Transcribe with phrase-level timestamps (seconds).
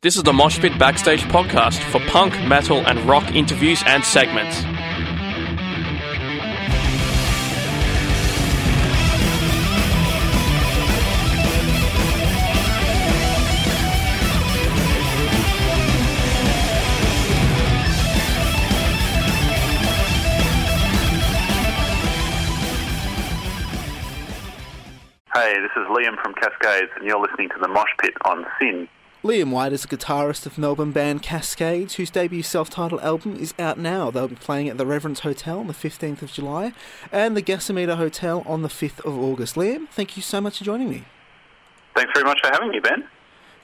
[0.00, 4.58] This is the Mosh Pit Backstage podcast for punk, metal, and rock interviews and segments.
[25.34, 28.88] Hey, this is Liam from Cascades, and you're listening to the Mosh Pit on SYN.
[29.24, 33.52] Liam White is a guitarist of Melbourne band Cascades, whose debut self titled album is
[33.58, 34.12] out now.
[34.12, 36.72] They'll be playing at the Reverence Hotel on the 15th of July
[37.10, 39.56] and the Gasometer Hotel on the 5th of August.
[39.56, 41.04] Liam, thank you so much for joining me.
[41.96, 43.08] Thanks very much for having me, Ben.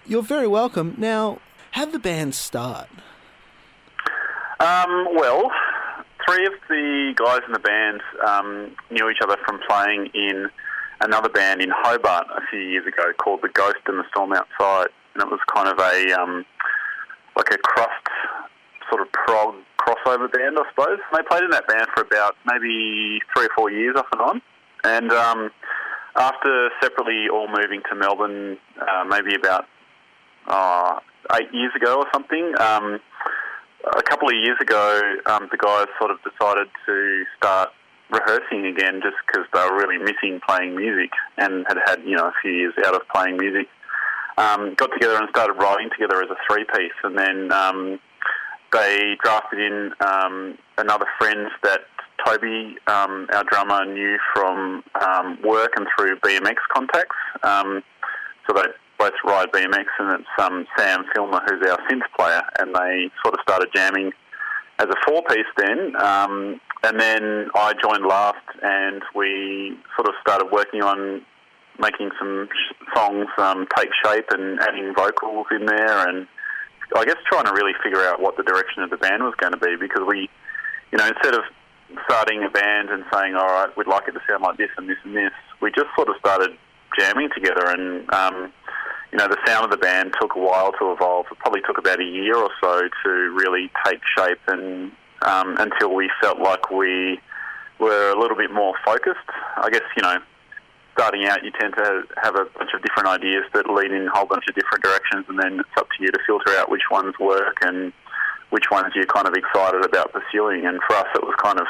[0.04, 0.96] You're very welcome.
[0.98, 1.38] Now,
[1.70, 2.88] how did the band start?
[4.58, 5.52] Um, well,
[6.26, 10.50] three of the guys in the band um, knew each other from playing in
[11.00, 14.88] another band in Hobart a few years ago called The Ghost and the Storm Outside.
[15.14, 16.44] And it was kind of a, um,
[17.36, 18.08] like a crust
[18.90, 20.98] sort of prog crossover band, I suppose.
[20.98, 24.20] And they played in that band for about maybe three or four years off and
[24.20, 24.42] on.
[24.84, 25.50] And um,
[26.16, 29.66] after separately all moving to Melbourne, uh, maybe about
[30.46, 31.00] uh,
[31.36, 33.00] eight years ago or something, um,
[33.84, 37.70] a couple of years ago, um, the guys sort of decided to start
[38.10, 42.28] rehearsing again just because they were really missing playing music and had had, you know,
[42.28, 43.68] a few years out of playing music.
[44.36, 48.00] Um, got together and started writing together as a three piece, and then um,
[48.72, 51.82] they drafted in um, another friend that
[52.26, 57.16] Toby, um, our drummer, knew from um, work and through BMX contacts.
[57.42, 57.82] Um,
[58.46, 58.64] so they
[58.98, 63.40] both ride BMX, and it's Sam Filmer, who's our synth player, and they sort of
[63.42, 64.12] started jamming
[64.78, 65.94] as a four piece then.
[66.84, 71.22] And then I joined last, and we sort of started working on
[71.78, 72.48] making some
[72.94, 76.26] songs um, take shape and adding vocals in there, and
[76.96, 79.52] I guess trying to really figure out what the direction of the band was going
[79.52, 80.28] to be because we,
[80.92, 81.42] you know, instead of
[82.04, 84.88] starting a band and saying, all right, we'd like it to sound like this and
[84.88, 86.50] this and this, we just sort of started
[86.98, 88.12] jamming together and.
[88.12, 88.52] Um,
[89.12, 91.26] you know, the sound of the band took a while to evolve.
[91.30, 94.90] It probably took about a year or so to really take shape, and
[95.22, 97.20] um, until we felt like we
[97.78, 99.30] were a little bit more focused.
[99.56, 100.16] I guess you know,
[100.94, 104.10] starting out, you tend to have a bunch of different ideas that lead in a
[104.10, 106.88] whole bunch of different directions, and then it's up to you to filter out which
[106.90, 107.92] ones work and
[108.50, 110.64] which ones you're kind of excited about pursuing.
[110.66, 111.66] And for us, it was kind of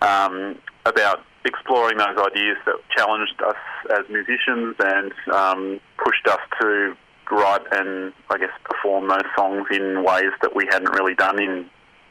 [0.00, 3.56] um, about exploring those ideas that challenged us
[3.90, 6.96] as musicians and um, pushed us to
[7.30, 11.66] write and I guess perform those songs in ways that we hadn't really done in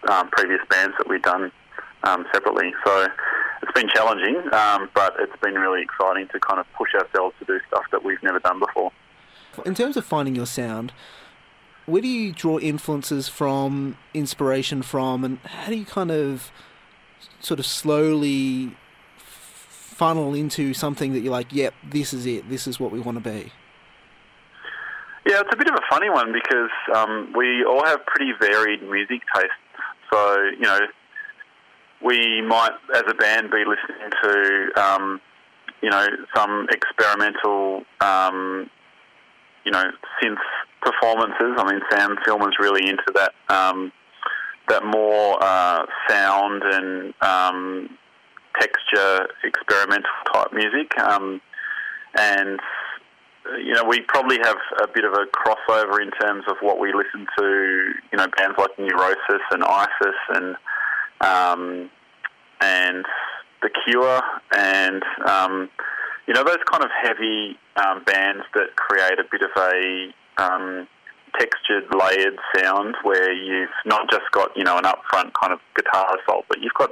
[0.09, 1.51] um, previous bands that we'd done
[2.03, 2.73] um, separately.
[2.85, 3.07] So
[3.67, 7.45] it's been challenging, um, but it's been really exciting to kind of push ourselves to
[7.45, 8.91] do stuff that we've never done before.
[9.65, 10.93] In terms of finding your sound,
[11.85, 16.51] where do you draw influences from, inspiration from, and how do you kind of
[17.39, 18.75] sort of slowly
[19.17, 23.21] funnel into something that you're like, yep, this is it, this is what we want
[23.21, 23.51] to be?
[25.25, 28.81] Yeah, it's a bit of a funny one because um, we all have pretty varied
[28.83, 29.51] music tastes.
[30.13, 30.79] So, you know,
[32.03, 35.21] we might, as a band, be listening to, um,
[35.81, 38.69] you know, some experimental, um,
[39.63, 39.83] you know,
[40.21, 40.37] synth
[40.81, 41.55] performances.
[41.57, 43.91] I mean, Sam Filmer's really into that, um,
[44.69, 47.97] that more uh, sound and um,
[48.59, 50.97] texture, experimental type music.
[50.99, 51.41] Um,
[52.17, 52.59] and
[53.63, 56.93] you know, we probably have a bit of a crossover in terms of what we
[56.93, 57.93] listen to.
[58.11, 60.55] You know, bands like Neurosis and ISIS and
[61.21, 61.89] um,
[62.61, 63.05] and
[63.61, 64.21] The Cure,
[64.55, 65.69] and um,
[66.27, 70.87] you know those kind of heavy um, bands that create a bit of a um,
[71.39, 76.17] textured, layered sound where you've not just got you know an upfront kind of guitar
[76.21, 76.91] assault, but you've got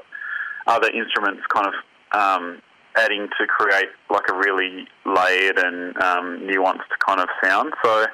[0.68, 1.74] other instruments kind of
[2.18, 2.62] um,
[2.96, 7.74] adding to create like a really layered and um, nuanced kind of sound.
[7.84, 8.06] So,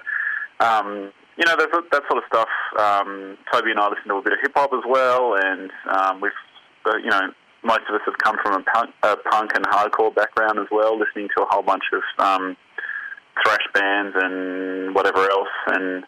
[0.60, 2.50] um, you know, there's that sort of stuff.
[2.78, 6.22] Um, Toby and I listen to a bit of hip hop as well, and um,
[6.22, 6.32] we've,
[6.86, 7.32] uh, you know,
[7.64, 10.98] most of us have come from a punk, a punk and hardcore background as well,
[10.98, 12.58] listening to a whole bunch of um,
[13.44, 15.54] thrash bands and whatever else.
[15.68, 16.04] And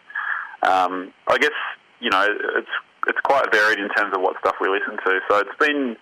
[0.62, 1.54] um, I guess
[2.00, 2.74] you know, it's
[3.06, 5.20] it's quite varied in terms of what stuff we listen to.
[5.28, 5.96] So it's been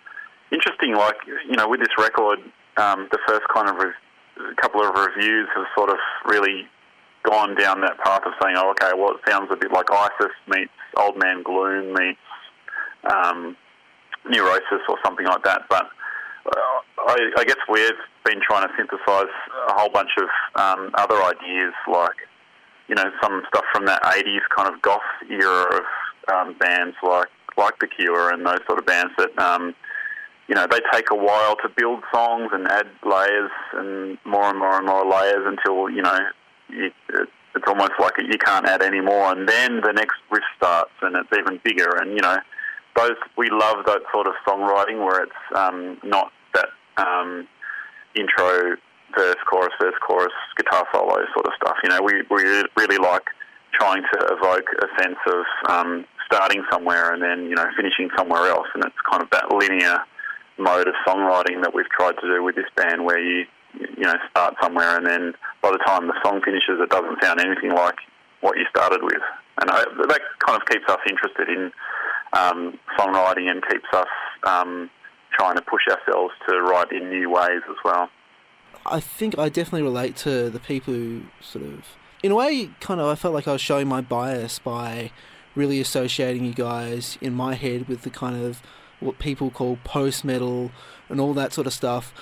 [0.50, 1.16] interesting, like
[1.48, 2.38] you know, with this record,
[2.76, 5.96] um, the first kind of re- couple of reviews have sort of
[6.26, 6.66] really
[7.24, 10.34] gone down that path of saying, oh, okay, well, it sounds a bit like ISIS
[10.48, 12.18] meets Old Man Gloom meets
[13.10, 13.56] um,
[14.28, 15.62] Neurosis or something like that.
[15.68, 15.86] But
[16.46, 17.90] uh, I, I guess we've
[18.24, 19.32] been trying to synthesize
[19.68, 20.28] a whole bunch of
[20.60, 22.16] um, other ideas like,
[22.88, 27.28] you know, some stuff from that '80s kind of goth era of um, bands like
[27.56, 29.38] like The Cure and those sort of bands that.
[29.38, 29.74] Um,
[30.48, 34.58] you know, they take a while to build songs and add layers and more and
[34.58, 36.18] more and more layers until, you know,
[36.72, 36.90] you,
[37.54, 39.32] it's almost like you can't add any more.
[39.32, 41.96] And then the next riff starts and it's even bigger.
[42.00, 42.36] And, you know,
[42.96, 47.46] those we love that sort of songwriting where it's um, not that um,
[48.14, 48.76] intro,
[49.16, 51.76] verse, chorus, verse, chorus, guitar solo sort of stuff.
[51.82, 52.42] You know, we, we
[52.76, 53.28] really like
[53.72, 58.48] trying to evoke a sense of um, starting somewhere and then, you know, finishing somewhere
[58.48, 58.66] else.
[58.74, 59.98] And it's kind of that linear
[60.58, 63.46] mode of songwriting that we've tried to do with this band where you,
[63.78, 67.40] you know, start somewhere and then by the time the song finishes, it doesn't sound
[67.40, 67.96] anything like
[68.40, 69.22] what you started with.
[69.60, 71.72] And I, that kind of keeps us interested in
[72.32, 74.08] um, songwriting and keeps us
[74.44, 74.90] um,
[75.32, 78.08] trying to push ourselves to write in new ways as well.
[78.84, 81.84] I think I definitely relate to the people who sort of,
[82.22, 85.12] in a way, kind of, I felt like I was showing my bias by
[85.54, 88.62] really associating you guys in my head with the kind of
[89.00, 90.70] what people call post metal
[91.08, 92.14] and all that sort of stuff,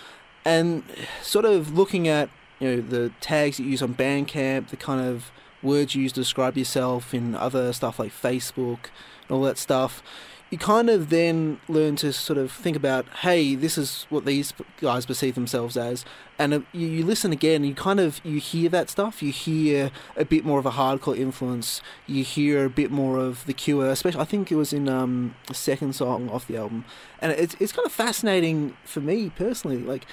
[0.45, 0.83] and
[1.23, 5.01] sort of looking at you know the tags that you use on Bandcamp, the kind
[5.01, 5.31] of
[5.63, 8.89] words you use to describe yourself in other stuff like Facebook
[9.29, 10.03] and all that stuff
[10.51, 14.53] you kind of then learn to sort of think about, hey, this is what these
[14.81, 16.05] guys perceive themselves as,
[16.41, 19.23] and uh, you, listen again, you kind of you hear that stuff.
[19.23, 21.83] You hear a bit more of a hardcore influence.
[22.07, 24.21] You hear a bit more of the Cure, especially.
[24.21, 26.85] I think it was in um, the second song off the album,
[27.21, 29.79] and it's it's kind of fascinating for me personally.
[29.79, 30.05] Like,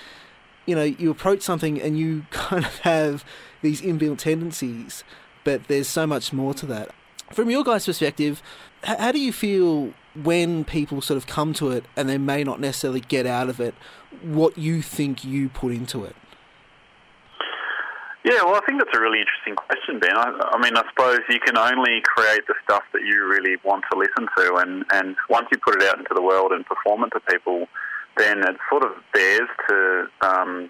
[0.66, 3.26] you know, you approach something and you kind of have
[3.62, 5.04] these inbuilt tendencies,
[5.44, 6.92] but there's so much more to that.
[7.32, 8.44] From your guys' perspective,
[8.84, 9.94] how do you feel
[10.24, 13.60] when people sort of come to it and they may not necessarily get out of
[13.60, 13.76] it
[14.22, 16.16] what you think you put into it?
[18.24, 20.18] Yeah, well, I think that's a really interesting question, Ben.
[20.18, 23.86] I, I, mean, I suppose you can only create the stuff that you really want
[23.90, 27.06] to listen to, and, and once you put it out into the world and perform
[27.06, 27.68] it to people,
[28.18, 30.70] then it's sort of theirs to um,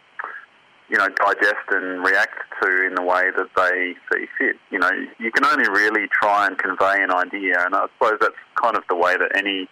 [0.89, 4.56] you know, digest and react to in the way that they see fit.
[4.72, 4.89] You know,
[5.19, 8.84] you can only really try and convey an idea, and I suppose that's kind of
[8.89, 9.68] the way that any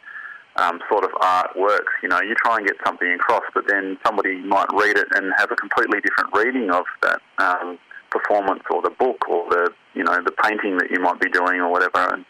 [0.57, 1.94] um, sort of art works.
[2.03, 5.31] You know, you try and get something across, but then somebody might read it and
[5.38, 7.77] have a completely different reading of that um,
[8.09, 11.59] performance or the book or the you know the painting that you might be doing
[11.59, 12.13] or whatever.
[12.13, 12.25] And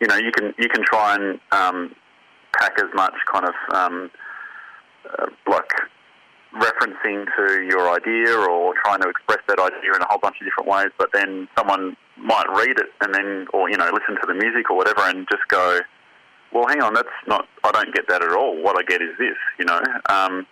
[0.00, 1.94] you know, you can you can try and um,
[2.58, 4.10] pack as much kind of um,
[5.18, 5.70] uh, like
[6.60, 10.46] referencing to your idea or trying to express that idea in a whole bunch of
[10.46, 14.26] different ways, but then someone might read it and then, or, you know, listen to
[14.26, 15.80] the music or whatever and just go,
[16.52, 18.62] well, hang on, that's not, I don't get that at all.
[18.62, 19.80] What I get is this, you know.
[20.08, 20.46] Um,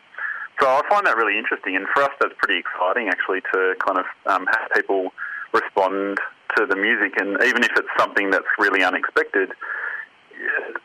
[0.61, 3.99] so I find that really interesting, and for us, that's pretty exciting actually to kind
[3.99, 5.11] of um, have people
[5.53, 6.19] respond
[6.57, 9.51] to the music, and even if it's something that's really unexpected,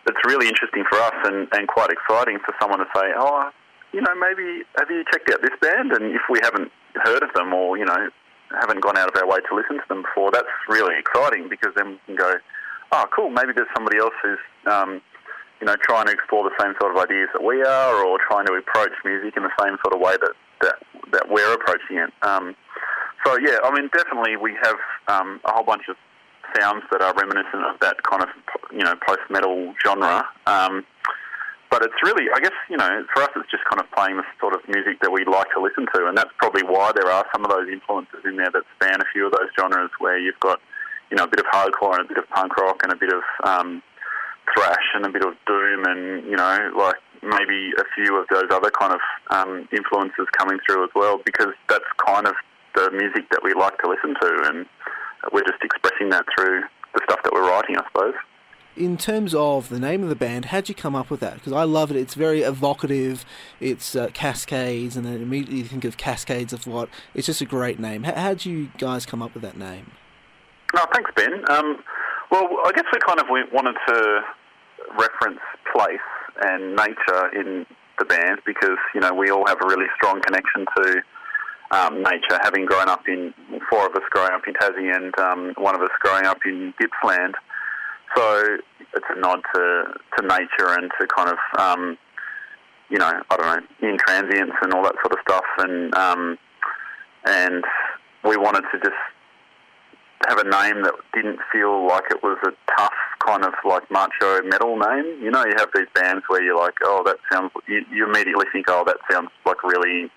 [0.07, 3.51] it's really interesting for us and, and quite exciting for someone to say, oh,
[3.93, 5.91] you know, maybe have you checked out this band?
[5.91, 8.09] And if we haven't heard of them or, you know,
[8.59, 11.73] haven't gone out of our way to listen to them before, that's really exciting because
[11.75, 12.35] then we can go,
[12.91, 14.39] oh, cool, maybe there's somebody else who's,
[14.71, 15.01] um,
[15.61, 18.45] you know, trying to explore the same sort of ideas that we are or trying
[18.45, 20.75] to approach music in the same sort of way that, that,
[21.11, 22.11] that we're approaching it.
[22.21, 22.55] Um,
[23.25, 24.77] so, yeah, I mean, definitely we have
[25.07, 25.97] um, a whole bunch of
[26.57, 28.29] sounds that are reminiscent of that kind of,
[28.71, 30.25] you know, post-metal genre.
[30.47, 30.85] Um,
[31.69, 34.25] but it's really, I guess, you know, for us, it's just kind of playing the
[34.41, 37.25] sort of music that we like to listen to, and that's probably why there are
[37.31, 40.39] some of those influences in there that span a few of those genres, where you've
[40.39, 40.59] got,
[41.11, 43.13] you know, a bit of hardcore and a bit of punk rock and a bit
[43.13, 43.83] of um,
[44.55, 48.49] thrash and a bit of doom, and you know, like maybe a few of those
[48.49, 52.33] other kind of um, influences coming through as well, because that's kind of
[52.73, 54.65] the music that we like to listen to, and
[55.31, 56.63] we're just expressing that through
[56.95, 58.15] the stuff that we're writing, I suppose
[58.75, 61.35] in terms of the name of the band, how'd you come up with that?
[61.35, 61.97] Because I love it.
[61.97, 63.25] It's very evocative.
[63.59, 66.89] It's uh, Cascades, and then immediately you think of Cascades of what.
[67.13, 68.03] It's just a great name.
[68.03, 69.91] How, how'd you guys come up with that name?
[70.75, 71.43] Oh, thanks, Ben.
[71.49, 71.83] Um,
[72.31, 74.21] well, I guess we kind of wanted to
[74.97, 75.39] reference
[75.75, 75.97] place
[76.41, 77.65] and nature in
[77.97, 81.01] the band because you know we all have a really strong connection to
[81.71, 83.33] um, nature, having grown up in
[83.69, 86.73] four of us growing up in Tassie and um, one of us growing up in
[86.79, 87.33] Gippsland.
[88.15, 88.57] So
[88.93, 89.83] it's a nod to,
[90.17, 91.97] to nature and to kind of, um,
[92.89, 93.47] you know, I don't
[93.81, 95.45] know, in transience and all that sort of stuff.
[95.59, 96.37] And um,
[97.25, 97.63] and
[98.23, 98.97] we wanted to just
[100.27, 102.93] have a name that didn't feel like it was a tough
[103.25, 105.21] kind of like macho metal name.
[105.21, 107.51] You know, you have these bands where you're like, oh, that sounds.
[107.67, 110.09] You, you immediately think, oh, that sounds like really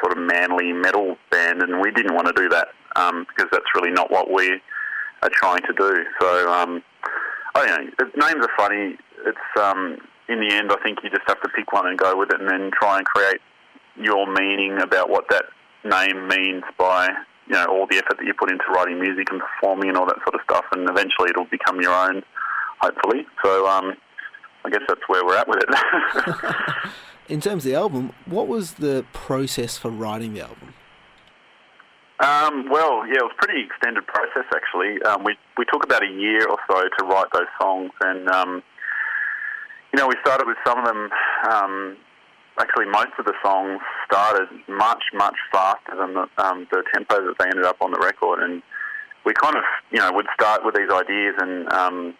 [0.00, 3.66] sort of manly metal band, and we didn't want to do that um, because that's
[3.74, 4.60] really not what we
[5.22, 6.04] are trying to do.
[6.20, 6.82] So um,
[7.54, 8.26] I don't know.
[8.26, 8.96] Names are funny.
[9.26, 9.98] It's um,
[10.28, 12.40] in the end, I think you just have to pick one and go with it,
[12.40, 13.40] and then try and create
[13.96, 15.44] your meaning about what that
[15.84, 17.08] name means by
[17.46, 20.06] you know all the effort that you put into writing music and performing and all
[20.06, 22.22] that sort of stuff, and eventually it'll become your own,
[22.80, 23.26] hopefully.
[23.44, 23.96] So um,
[24.64, 26.90] I guess that's where we're at with it.
[27.28, 30.74] In terms of the album, what was the process for writing the album?
[32.20, 35.00] Um, well, yeah, it was a pretty extended process actually.
[35.02, 38.62] Um, we we took about a year or so to write those songs, and um,
[39.92, 41.10] you know we started with some of them.
[41.48, 41.96] Um,
[42.58, 47.36] actually, most of the songs started much much faster than the, um, the tempo that
[47.38, 48.62] they ended up on the record, and
[49.24, 52.14] we kind of you know would start with these ideas, and um,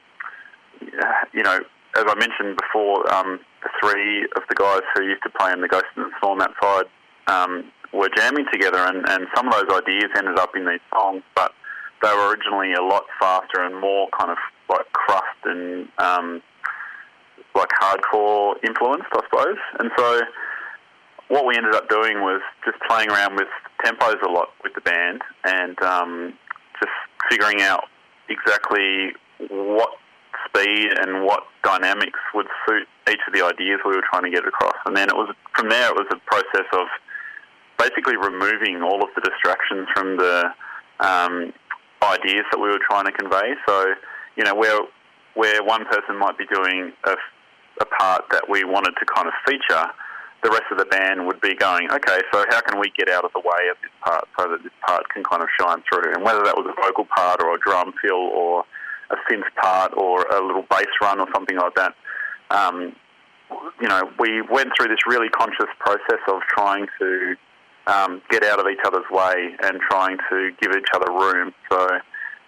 [1.32, 1.58] you know
[1.96, 5.66] as I mentioned before, the three of the guys who used to play in the
[5.66, 6.86] Ghost and the Storm outside
[7.28, 11.22] um, were jamming together, and, and some of those ideas ended up in these songs,
[11.34, 11.52] but
[12.02, 16.42] they were originally a lot faster and more kind of like crust and um,
[17.54, 19.58] like hardcore influenced, I suppose.
[19.80, 20.20] And so
[21.28, 23.48] what we ended up doing was just playing around with
[23.84, 26.34] tempos a lot with the band and um,
[26.80, 26.92] just
[27.30, 27.84] figuring out
[28.28, 29.12] exactly
[29.50, 29.90] what
[30.46, 34.46] speed and what dynamics would suit each of the ideas we were trying to get
[34.46, 34.76] across.
[34.86, 36.86] And then it was from there it was a process of
[37.78, 40.44] basically removing all of the distractions from the
[41.00, 41.52] um,
[42.02, 43.54] ideas that we were trying to convey.
[43.66, 43.94] So
[44.36, 44.80] you know where
[45.34, 47.14] where one person might be doing a,
[47.80, 49.86] a part that we wanted to kind of feature.
[50.42, 53.24] The rest of the band would be going, okay, so how can we get out
[53.24, 56.14] of the way of this part so that this part can kind of shine through?
[56.14, 58.64] And whether that was a vocal part or a drum fill or
[59.10, 61.94] a synth part or a little bass run or something like that.
[62.50, 62.94] Um,
[63.80, 67.36] you know, we went through this really conscious process of trying to
[67.88, 71.52] um, get out of each other's way and trying to give each other room.
[71.72, 71.88] So,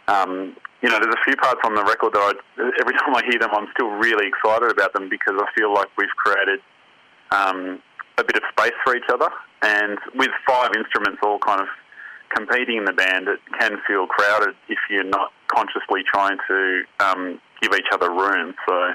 [0.07, 3.23] um, you know, there's a few parts on the record that I, every time I
[3.29, 6.61] hear them, I'm still really excited about them because I feel like we've created
[7.33, 7.81] um,
[8.19, 9.29] a bit of space for each other.
[9.63, 11.69] And with five instruments all kind of
[12.35, 17.41] competing in the band, it can feel crowded if you're not consciously trying to um,
[17.63, 18.55] give each other room.
[18.69, 18.93] So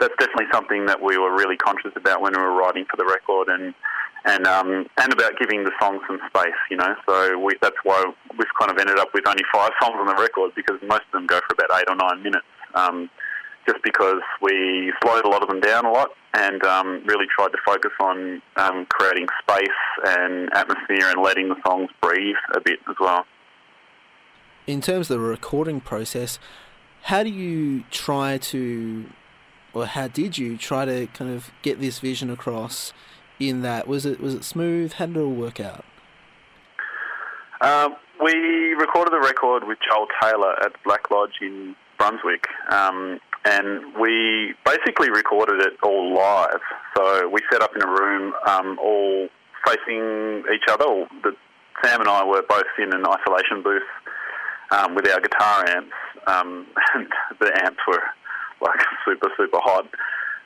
[0.00, 3.04] that's definitely something that we were really conscious about when we were writing for the
[3.04, 3.74] record, and
[4.28, 6.60] and um, and about giving the songs some space.
[6.70, 8.04] You know, so we, that's why
[8.38, 11.12] we've kind of ended up with only five songs on the record because most of
[11.12, 12.46] them go for about eight or nine minutes.
[12.74, 13.10] Um,
[13.66, 17.48] just because we slowed a lot of them down a lot and um, really tried
[17.48, 19.66] to focus on um, creating space
[20.06, 23.26] and atmosphere and letting the songs breathe a bit as well.
[24.66, 26.38] In terms of the recording process,
[27.02, 29.06] how do you try to,
[29.74, 32.94] or how did you try to kind of get this vision across?
[33.40, 34.94] In that, was it was it smooth?
[34.94, 35.84] How did it all work out?
[37.60, 37.90] Uh,
[38.22, 38.34] we
[38.74, 42.46] recorded the record with Joel Taylor at Black Lodge in Brunswick.
[42.70, 46.60] Um, and we basically recorded it all live.
[46.96, 49.28] So we set up in a room, um, all
[49.66, 50.84] facing each other.
[51.22, 51.32] The,
[51.84, 53.82] Sam and I were both in an isolation booth
[54.70, 55.94] um, with our guitar amps,
[56.26, 57.08] um, and
[57.40, 58.02] the amps were
[58.60, 59.86] like super super hot.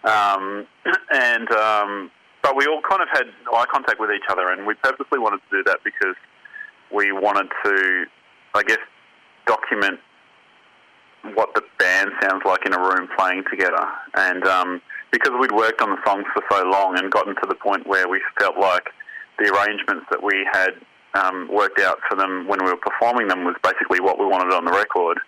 [0.05, 0.67] Um,
[1.13, 2.11] and um,
[2.43, 5.41] but we all kind of had eye contact with each other, and we purposely wanted
[5.51, 6.17] to do that because
[6.95, 8.05] we wanted to,
[8.55, 8.79] I guess,
[9.47, 10.01] document
[11.35, 13.87] what the band sounds like in a room playing together.
[14.15, 14.83] And um,
[15.13, 18.09] because we'd worked on the songs for so long and gotten to the point where
[18.09, 18.89] we felt like
[19.39, 20.75] the arrangements that we had
[21.15, 24.53] um, worked out for them when we were performing them was basically what we wanted
[24.53, 25.19] on the record.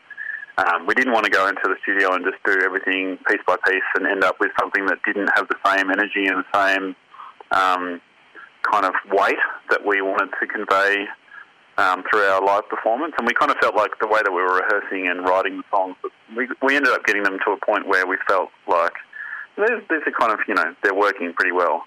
[0.56, 3.56] Um, we didn't want to go into the studio and just do everything piece by
[3.66, 6.94] piece and end up with something that didn't have the same energy and the same
[7.54, 8.00] um,
[8.70, 9.38] kind of weight
[9.70, 11.06] that we wanted to convey
[11.76, 14.42] um, through our live performance, and we kind of felt like the way that we
[14.42, 15.96] were rehearsing and writing the songs,
[16.37, 18.92] we, we ended up getting them to a point where we felt like
[19.56, 21.84] there's, there's a kind of you know they're working pretty well,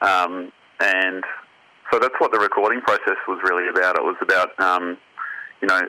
[0.00, 1.24] um, and
[1.92, 3.96] so that's what the recording process was really about.
[3.96, 4.96] It was about um,
[5.60, 5.80] you know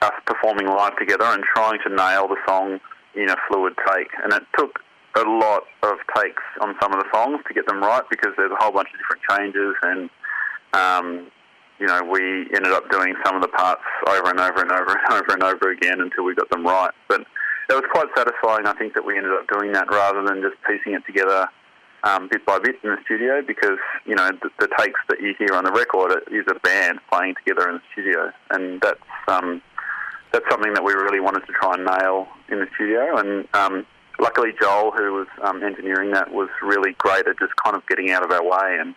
[0.00, 2.80] us performing live together and trying to nail the song
[3.14, 4.78] in a fluid take, and it took
[5.16, 8.52] a lot of takes on some of the songs to get them right because there's
[8.52, 10.10] a whole bunch of different changes and
[10.72, 11.30] um,
[11.82, 14.92] you know, we ended up doing some of the parts over and over and over
[14.92, 16.92] and over and over again until we got them right.
[17.08, 17.22] But
[17.68, 20.54] it was quite satisfying, I think, that we ended up doing that rather than just
[20.66, 21.48] piecing it together
[22.04, 25.34] um, bit by bit in the studio because, you know, the, the, takes that you
[25.38, 28.30] hear on the record is a band playing together in the studio.
[28.50, 29.62] And that's, um,
[30.32, 33.18] that's something that we really wanted to try and nail in the studio.
[33.18, 33.86] And um,
[34.22, 38.10] luckily, Joel, who was um, engineering that, was really great at just kind of getting
[38.12, 38.94] out of our way and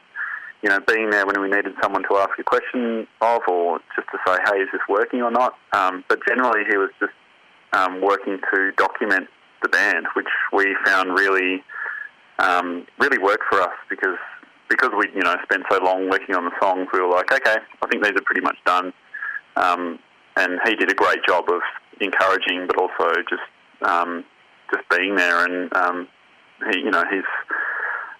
[0.65, 4.07] you know, being there when we needed someone to ask a question of, or just
[4.09, 5.53] to say, hey, is this working or not?
[5.73, 7.13] Um, but generally, he was just
[7.73, 9.27] um, working to document
[9.61, 11.63] the band, which we found really
[12.39, 14.17] um, really worked for us because
[14.69, 16.87] because we you know spent so long working on the songs.
[16.91, 18.91] We were like, okay, I think these are pretty much done.
[19.57, 19.99] Um,
[20.35, 21.61] and he did a great job of
[22.01, 23.43] encouraging, but also just
[23.83, 24.25] um,
[24.71, 25.45] just being there.
[25.45, 26.07] And um,
[26.71, 27.23] he, you know, he's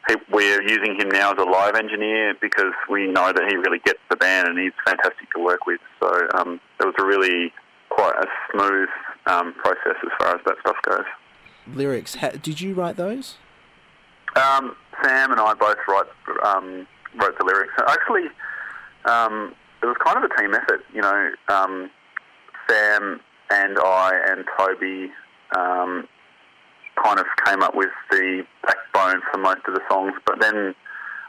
[0.08, 3.80] he, we're using him now as a live engineer because we know that he really
[3.80, 5.80] gets the band and he's fantastic to work with.
[6.00, 7.52] So um, it was a really
[7.90, 8.90] quite a smooth
[9.28, 11.06] um, process as far as that stuff goes.
[11.74, 13.38] Lyrics, ha- did you write those?
[14.36, 16.06] Um, Sam and I both write
[16.44, 17.74] um, wrote the lyrics.
[17.88, 18.28] Actually,
[19.06, 20.82] um, it was kind of a team effort.
[20.94, 21.90] You know, um,
[22.70, 25.12] Sam and I and Toby
[25.58, 26.08] um,
[27.04, 30.76] kind of came up with the backbone for most of the songs, but then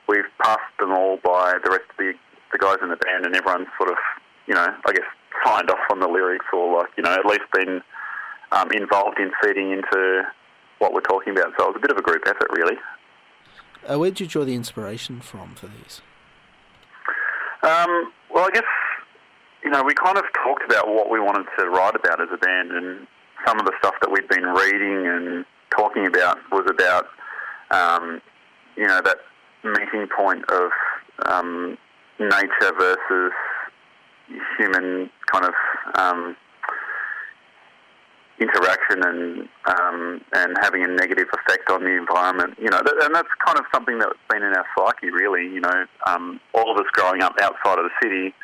[0.08, 2.12] we've passed them all by the rest of the,
[2.52, 3.96] the guys in the band, and everyone's sort of,
[4.46, 5.06] you know, I guess
[5.44, 7.82] signed off on the lyrics or like, you know, at least been
[8.52, 10.22] um, involved in feeding into
[10.78, 11.52] what we're talking about.
[11.58, 12.76] So it was a bit of a group effort, really.
[13.88, 16.00] Uh, where did you draw the inspiration from for these?
[17.62, 18.64] Um, well, I guess
[19.64, 22.36] you know we kind of talked about what we wanted to write about as a
[22.36, 23.06] band, and
[23.46, 27.06] some of the stuff that we'd been reading and talking about was about
[27.70, 28.20] um,
[28.76, 29.18] you know that
[29.64, 30.70] meeting point of
[31.26, 31.76] um,
[32.18, 33.32] nature versus
[34.58, 35.54] human kind of
[35.98, 36.36] um,
[38.40, 42.54] interaction and um, and having a negative effect on the environment.
[42.58, 45.42] You know, and that's kind of something that's been in our psyche, really.
[45.42, 48.34] You know, um, all of us growing up outside of the city,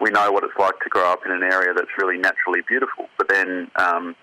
[0.00, 3.08] we know what it's like to grow up in an area that's really naturally beautiful.
[3.18, 4.14] But then, um,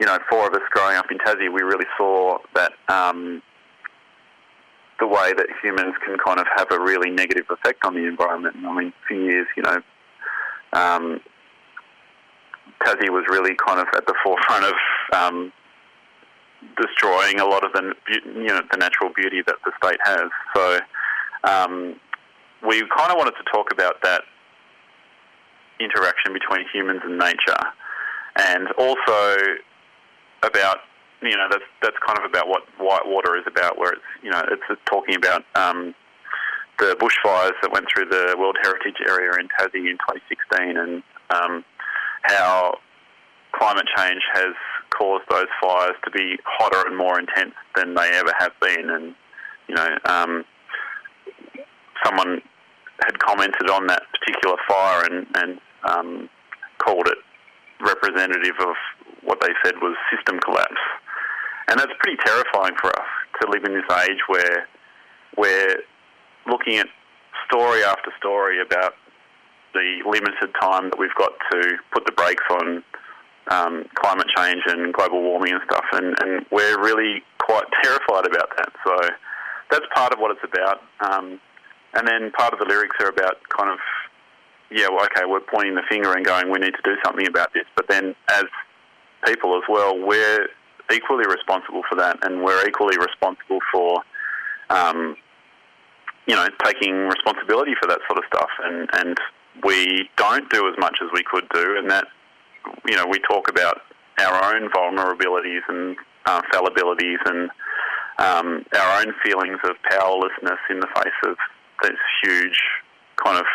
[0.00, 2.72] you know, four of us growing up in Tassie, we really saw that.
[2.88, 3.42] Um,
[5.00, 8.56] the way that humans can kind of have a really negative effect on the environment.
[8.66, 9.76] I mean, for years, you know,
[10.72, 11.20] um,
[12.84, 14.74] Tassie was really kind of at the forefront of
[15.12, 15.52] um,
[16.76, 17.94] destroying a lot of the
[18.34, 20.30] you know the natural beauty that the state has.
[20.54, 20.80] So
[21.44, 21.96] um,
[22.66, 24.22] we kind of wanted to talk about that
[25.80, 27.62] interaction between humans and nature,
[28.36, 29.38] and also
[30.42, 30.78] about
[31.22, 34.42] you know that's that's kind of about what Whitewater is about, where it's you know
[34.50, 35.44] it's talking about.
[35.54, 35.94] Um,
[36.78, 41.64] the bushfires that went through the World Heritage Area in Tassie in 2016, and um,
[42.22, 42.78] how
[43.52, 44.54] climate change has
[44.90, 48.90] caused those fires to be hotter and more intense than they ever have been.
[48.90, 49.14] And,
[49.68, 50.44] you know, um,
[52.04, 52.40] someone
[53.04, 56.30] had commented on that particular fire and, and um,
[56.78, 57.17] called it
[57.80, 58.74] representative of
[59.22, 60.82] what they said was system collapse.
[61.68, 63.08] And that's pretty terrifying for us
[63.40, 64.66] to live in this age where
[65.36, 65.76] we're
[66.46, 66.86] looking at
[67.46, 68.94] story after story about
[69.74, 72.82] the limited time that we've got to put the brakes on
[73.50, 78.48] um, climate change and global warming and stuff, and, and we're really quite terrified about
[78.56, 78.72] that.
[78.84, 78.96] So
[79.70, 80.82] that's part of what it's about.
[81.00, 81.40] Um,
[81.94, 83.78] and then part of the lyrics are about kind of,
[84.70, 87.52] yeah, well, okay, we're pointing the finger and going, we need to do something about
[87.54, 87.64] this.
[87.74, 88.44] But then as
[89.26, 90.48] people as well, we're
[90.92, 94.02] equally responsible for that, and we're equally responsible for,
[94.70, 95.16] um,
[96.26, 98.50] you know, taking responsibility for that sort of stuff.
[98.64, 99.18] And, and
[99.64, 102.06] we don't do as much as we could do, and that
[102.86, 103.80] you know we talk about
[104.20, 107.50] our own vulnerabilities and uh, fallibilities and
[108.18, 111.36] um, our own feelings of powerlessness in the face of
[111.82, 112.58] this huge
[113.24, 113.46] kind of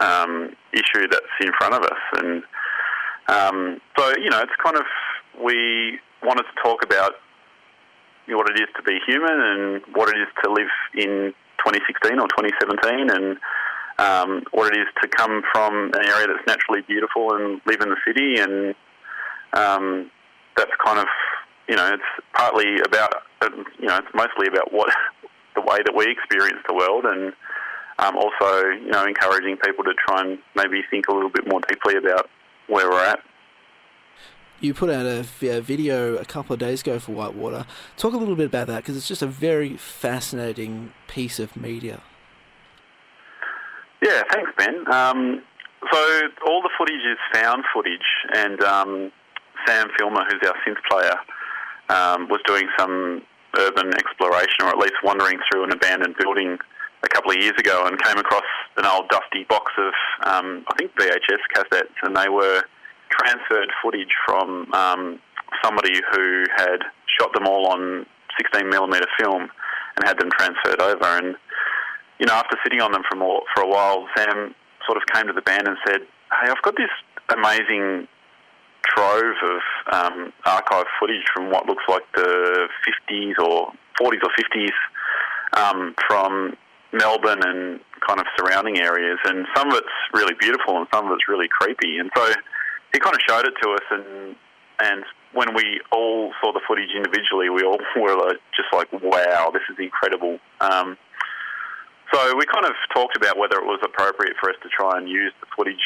[0.00, 2.00] um, issue that's in front of us.
[2.14, 2.42] And
[3.28, 4.84] um, so, you know, it's kind of,
[5.42, 7.12] we wanted to talk about
[8.28, 11.32] what it is to be human and what it is to live in
[11.64, 13.38] 2016 or 2017 and
[13.98, 17.90] um, what it is to come from an area that's naturally beautiful and live in
[17.90, 18.74] the city, and
[19.54, 20.10] um,
[20.56, 21.06] that's kind of
[21.68, 23.12] you know it's partly about
[23.78, 24.88] you know it's mostly about what
[25.56, 27.32] the way that we experience the world, and
[27.98, 31.60] um, also you know encouraging people to try and maybe think a little bit more
[31.68, 32.28] deeply about
[32.68, 33.20] where we're at.
[34.60, 35.22] You put out a,
[35.60, 37.64] video a couple of days ago for Whitewater.
[37.96, 42.02] Talk a little bit about that because it's just a very fascinating piece of media.
[44.02, 44.92] Yeah, thanks, Ben.
[44.92, 45.42] Um,
[45.92, 48.00] so all the footage is found footage,
[48.34, 49.12] and um,
[49.64, 51.16] Sam Filmer, who's our synth player,
[51.88, 53.22] um, was doing some
[53.56, 56.58] urban exploration, or at least wandering through an abandoned building
[57.02, 58.44] a couple of years ago, and came across
[58.76, 59.92] an old dusty box of,
[60.24, 62.62] um, I think, VHS cassettes, and they were
[63.10, 65.18] transferred footage from um,
[65.62, 66.78] somebody who had
[67.18, 68.06] shot them all on
[68.38, 69.48] 16 millimeter film
[69.96, 71.36] and had them transferred over, and
[72.18, 74.54] you know, after sitting on them for more, for a while, Sam
[74.86, 76.90] sort of came to the band and said, "Hey, I've got this
[77.30, 78.08] amazing
[78.86, 79.60] trove of
[79.92, 82.68] um, archive footage from what looks like the
[83.10, 84.72] 50s or 40s or 50s
[85.56, 86.56] um, from
[86.92, 91.12] Melbourne and kind of surrounding areas, and some of it's really beautiful and some of
[91.12, 91.98] it's really creepy.
[91.98, 92.32] And so
[92.92, 94.36] he kind of showed it to us, and
[94.80, 99.50] and when we all saw the footage individually, we all were like, just like, "Wow,
[99.52, 100.96] this is incredible." Um,
[102.12, 105.08] so we kind of talked about whether it was appropriate for us to try and
[105.08, 105.84] use the footage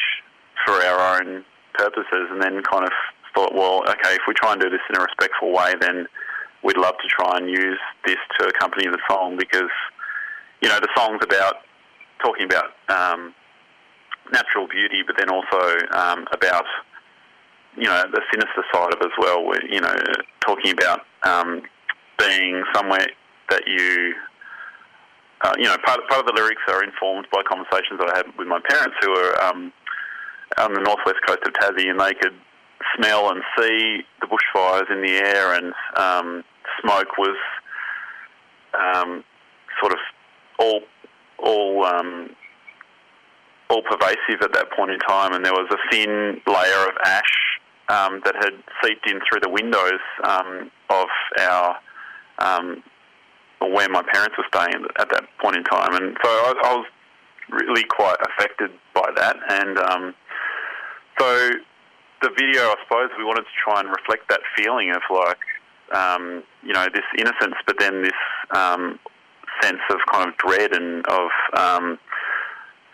[0.65, 2.93] for our own purposes, and then kind of
[3.35, 6.07] thought, well, okay, if we try and do this in a respectful way, then
[6.63, 9.71] we'd love to try and use this to accompany the song because,
[10.63, 11.57] you know, the song's about
[12.25, 13.35] talking about um,
[14.33, 16.65] natural beauty, but then also um, about,
[17.77, 19.45] you know, the sinister side of it as well.
[19.45, 19.95] Where, you know,
[20.41, 21.63] talking about um,
[22.19, 23.07] being somewhere
[23.51, 24.15] that you
[25.43, 28.27] uh, you know, part, part of the lyrics are informed by conversations that I had
[28.39, 29.73] with my parents who were um,
[30.59, 32.35] on the northwest coast of Tassie, and they could
[32.97, 36.45] smell and see the bushfires in the air, and um,
[36.81, 37.37] smoke was
[38.79, 39.25] um,
[39.81, 39.99] sort of
[40.63, 40.81] all
[41.39, 42.31] all um,
[43.69, 47.35] all pervasive at that point in time, and there was a thin layer of ash
[47.89, 51.09] um, that had seeped in through the windows um, of
[51.41, 51.77] our
[52.39, 52.83] um,
[53.61, 56.87] where my parents were staying at that point in time, and so I, I was
[57.51, 59.37] really quite affected by that.
[59.51, 60.15] And um,
[61.19, 61.51] so
[62.23, 65.39] the video, I suppose, we wanted to try and reflect that feeling of like,
[65.95, 68.13] um, you know, this innocence, but then this
[69.63, 71.99] sense of kind of dread and of um,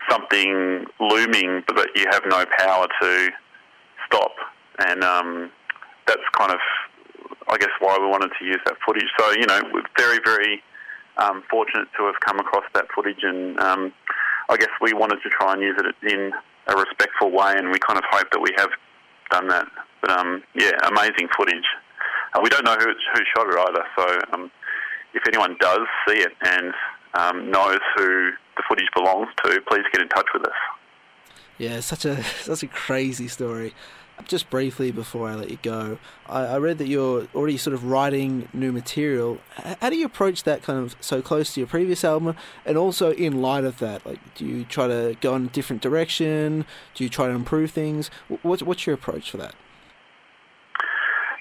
[0.09, 3.29] something looming, but that you have no power to
[4.07, 4.31] stop.
[4.79, 5.51] And um,
[6.07, 6.59] that's kind of
[7.49, 9.09] I guess why we wanted to use that footage.
[9.19, 10.61] So you know, we're very very
[11.17, 13.93] um, fortunate to have come across that footage, and um,
[14.49, 16.31] I guess we wanted to try and use it in
[16.67, 18.69] a respectful way, and we kind of hope that we have
[19.31, 19.67] done that.
[20.01, 21.65] But um, yeah, amazing footage.
[22.41, 24.51] We don't know who who shot it either, so um,
[25.13, 26.73] if anyone does see it and
[27.13, 30.53] um, knows who the footage belongs to, please get in touch with us.
[31.57, 33.73] Yeah, such a such a crazy story.
[34.25, 37.85] Just briefly before I let you go, I, I, read that you're already sort of
[37.85, 39.37] writing new material.
[39.79, 43.13] How do you approach that kind of so close to your previous album, and also
[43.13, 44.05] in light of that?
[44.05, 46.65] Like, do you try to go in a different direction?
[46.95, 48.11] Do you try to improve things?
[48.41, 49.55] What's what's your approach for that?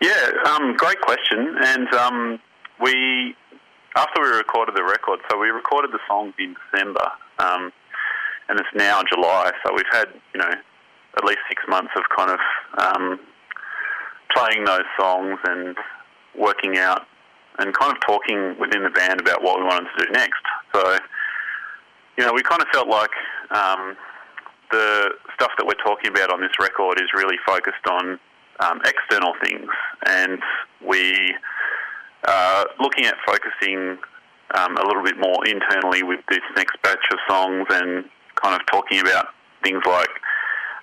[0.01, 1.57] Yeah, um, great question.
[1.61, 2.39] And um,
[2.81, 3.35] we,
[3.97, 7.07] after we recorded the record, so we recorded the songs in December,
[7.39, 7.73] um,
[8.49, 9.51] and it's now July.
[9.65, 10.51] So we've had, you know,
[11.17, 12.41] at least six months of kind of
[12.79, 13.21] um,
[14.35, 15.77] playing those songs and
[16.37, 17.07] working out
[17.59, 20.43] and kind of talking within the band about what we wanted to do next.
[20.73, 20.99] So,
[22.17, 23.11] you know, we kind of felt like
[23.51, 23.97] um,
[24.71, 28.19] the stuff that we're talking about on this record is really focused on
[28.61, 29.71] um, external things,
[30.07, 30.41] and
[30.87, 31.35] we
[32.27, 33.99] are looking at focusing
[34.55, 38.05] um, a little bit more internally with this next batch of songs and
[38.43, 39.29] kind of talking about
[39.63, 40.09] things like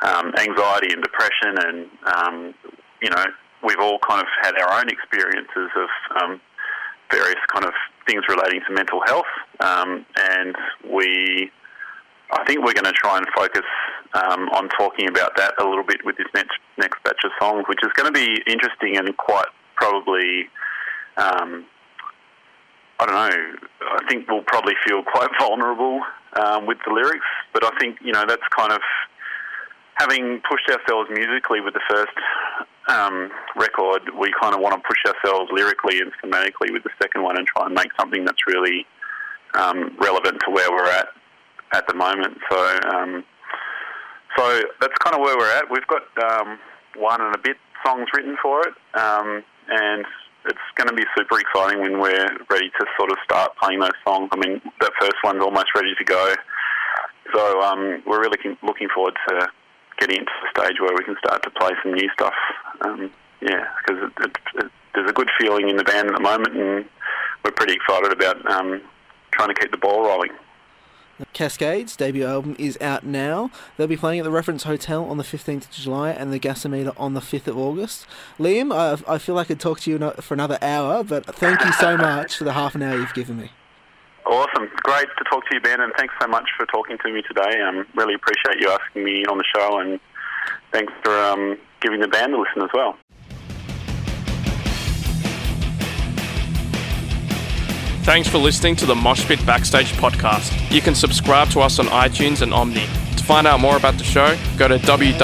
[0.02, 2.54] um, anxiety and depression, and um,
[3.02, 3.26] you know,
[3.63, 5.89] we've all kind of had our own experiences of
[6.21, 6.41] um,
[7.12, 7.74] various kind of
[8.08, 10.56] things relating to mental health, um, and
[10.91, 11.50] we,
[12.32, 13.65] I think we're going to try and focus
[14.13, 17.65] um, on talking about that a little bit with this next next batch of songs,
[17.67, 20.50] which is going to be interesting and quite probably.
[21.17, 21.65] Um,
[22.99, 23.56] I don't know.
[23.91, 26.01] I think we'll probably feel quite vulnerable
[26.41, 28.82] um, with the lyrics, but I think you know that's kind of
[29.95, 32.12] having pushed ourselves musically with the first
[32.88, 37.23] um, record, we kind of want to push ourselves lyrically and thematically with the second
[37.23, 38.86] one and try and make something that's really
[39.56, 41.08] um, relevant to where we're at
[41.73, 42.38] at the moment.
[42.51, 43.23] So, um,
[44.38, 45.63] so that's kind of where we're at.
[45.71, 46.60] We've got um,
[46.97, 50.06] one and a bit songs written for it, um, and
[50.47, 53.97] it's going to be super exciting when we're ready to sort of start playing those
[54.05, 54.29] songs.
[54.31, 56.36] I mean, that first one's almost ready to go.
[57.34, 59.49] So um, we're really looking forward to
[59.97, 62.34] getting into the stage where we can start to play some new stuff.
[62.81, 66.21] Um, yeah, because it, it, it, there's a good feeling in the band at the
[66.21, 66.86] moment, and
[67.43, 68.81] we're pretty excited about um,
[69.31, 70.31] trying to keep the ball rolling.
[71.34, 73.51] Cascades debut album is out now.
[73.78, 76.93] They'll be playing at the Reverence Hotel on the 15th of July and the Gasometer
[76.97, 78.06] on the 5th of August.
[78.38, 81.63] Liam, I, I feel like I could talk to you for another hour, but thank
[81.63, 83.51] you so much for the half an hour you've given me.
[84.25, 84.69] Awesome.
[84.84, 87.62] Great to talk to you, Ben, and thanks so much for talking to me today.
[87.62, 89.99] I um, really appreciate you asking me on the show, and
[90.71, 92.97] thanks for um, giving the band a listen as well.
[98.06, 100.54] Thanks for listening to the Moshpit Backstage podcast.
[100.72, 102.86] You can subscribe to us on iTunes and Omny.
[103.18, 105.24] To find out more about the show, go to www.syn.org.au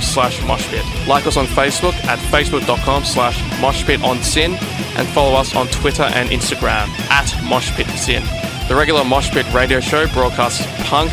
[0.00, 1.06] slash moshpit.
[1.06, 4.60] Like us on Facebook at facebook.com slash moshpitonsin
[4.98, 8.26] and follow us on Twitter and Instagram at moshpitsyn.
[8.66, 11.12] The regular Moshpit radio show broadcasts punk,